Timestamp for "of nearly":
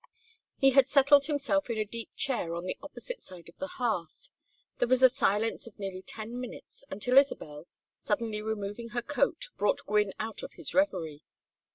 5.67-6.01